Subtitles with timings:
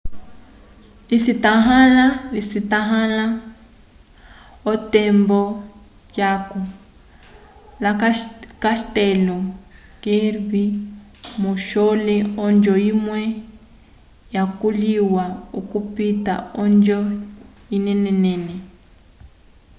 [2.33, 3.25] lisetãhala
[4.71, 5.41] otembo
[6.19, 6.57] yaco
[8.63, 9.37] castelo
[10.01, 10.63] kirby
[11.41, 13.21] muxloe onjo imwe
[14.35, 15.25] yakoliwa
[15.59, 16.33] okupita
[16.63, 16.99] onjo
[17.75, 18.55] inenenene